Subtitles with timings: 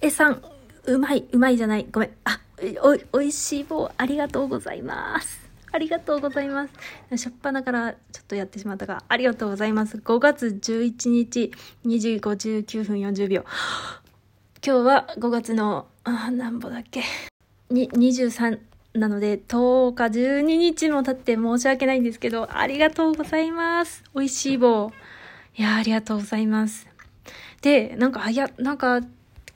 [0.00, 0.42] えさん、
[0.86, 1.86] うまい、うまいじゃない。
[1.90, 2.10] ごめん。
[2.24, 2.40] あ、
[2.82, 5.50] おい、おいしい棒、ありがとうございます。
[5.72, 6.68] ありがとうございま
[7.10, 7.18] す。
[7.18, 9.96] しょっぱなからちょっとやってしまったが、ありがとうございます。
[9.96, 11.52] 5月11日、
[11.84, 13.44] 2時59分40秒。
[14.64, 17.02] 今日は5月の、あ、何歩だっけ。
[17.68, 18.60] に、23
[18.94, 24.04] なので、10日、12日も経って申し訳ないんですけど、ありがとうございます。
[24.14, 24.92] 美味しい棒。
[25.56, 26.86] いや、ありがとうございます。
[27.62, 29.00] で、なんか、あや、なんか、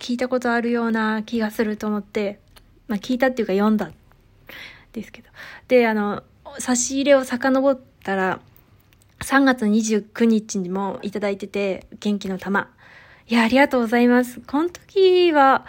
[0.03, 2.41] 聞いたことあるような気がすると思って、
[2.89, 3.95] まあ、聞いたっていうか読んだん。
[4.93, 5.29] ですけど。
[5.69, 6.25] で、あの、
[6.59, 8.41] 差し入れを遡ったら、
[9.21, 12.69] 3月29日にもいいてて、元気の玉。
[13.29, 14.41] いや、ありがとうございます。
[14.41, 15.67] この時は、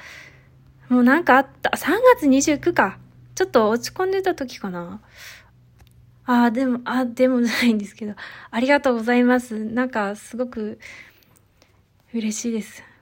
[0.90, 1.70] もうなんかあった。
[1.70, 2.98] 3月29か。
[3.36, 5.00] ちょっと落ち込んでた時かな。
[6.26, 8.16] ああ、でも、あ、でもないんですけど。
[8.50, 9.64] ありがとうございます。
[9.64, 10.80] なんか、すごく、
[12.16, 12.93] 嬉しいです。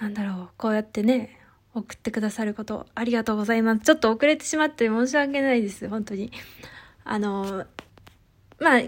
[0.00, 1.38] なんだろう、こうやってね、
[1.74, 3.82] 送ってくださること、ありがとうございます。
[3.82, 5.88] ちょっと遅れてしまって申し訳ないです。
[5.90, 6.32] 本当に。
[7.04, 7.66] あの、
[8.58, 8.80] まあ、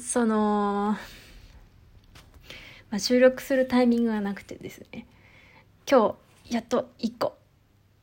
[0.00, 0.96] その、
[2.90, 5.06] まあ、収録するタイミングがなくてですね。
[5.90, 7.36] 今日、やっと1個、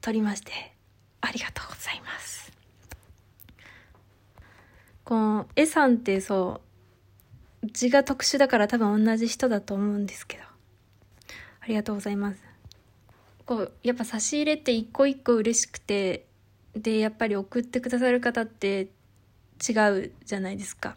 [0.02, 0.52] 撮りまして、
[1.22, 2.52] ありがとうございます。
[5.06, 6.60] この、絵さんってそ
[7.64, 10.49] う、字が特殊だから多分同じ人だと思うんですけど。
[11.70, 12.42] ありがとうございます。
[13.46, 16.26] こう、やっぱ差し入れって一個一個嬉しくて、
[16.76, 18.88] で、やっぱり送ってくださる方って
[19.70, 20.96] 違うじゃないですか。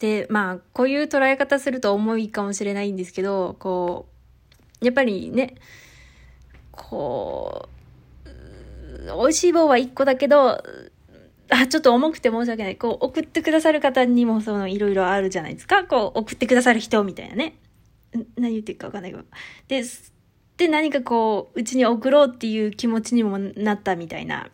[0.00, 4.08] で、まあ、こういう捉え方すると重いかもしれないんですけど、こ
[4.82, 5.54] う、やっぱりね、
[6.72, 7.68] こ
[8.24, 8.28] う、
[9.04, 10.60] 美味しい棒は一個だけど、
[11.50, 12.76] あ、ちょっと重くて申し訳ない。
[12.76, 15.84] こう、送ってくださる方にもその、いろいろあるじゃないですか。
[15.84, 17.54] こう、送ってくださる人みたいなね。
[18.36, 19.24] 何言ってるかわかんないけど。
[19.68, 19.82] で、
[20.56, 24.50] で、何かこう、うちに送ろうっていう気持ちにもなったみたいな。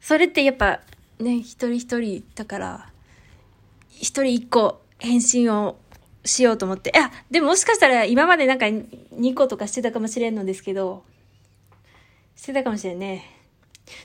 [0.00, 0.80] それってやっぱ、
[1.18, 2.92] ね、一人一人だから、
[3.90, 5.76] 一人一個返信を
[6.24, 6.92] しようと思って。
[6.96, 11.04] あ、でももしかしたら今までなんか2個とかしてたかもしれんのですけど、
[12.36, 13.37] してたかもしれんね。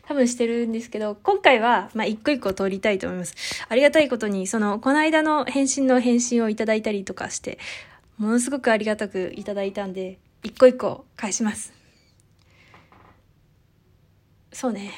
[0.08, 3.36] 多分してるんですけど、今回は、まあ、一個一個通りたいと思います。
[3.68, 7.60] ありがたいことに、その、この間の返信の返信をいただいたりとかして、
[8.18, 11.74] ものすごくありがたくいただいたんで、一個一個返します。
[14.52, 14.92] そうね。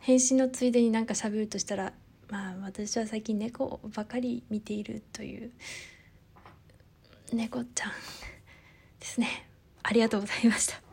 [0.00, 1.92] 返信のついでになんか喋るとしたら、
[2.28, 5.50] まあ私は最近猫ばかり見ているという、
[7.32, 7.90] 猫ちゃん
[8.98, 9.46] ですね。
[9.82, 10.91] ありがとうございました。